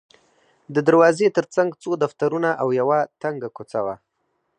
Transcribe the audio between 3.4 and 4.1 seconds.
کوڅه وه.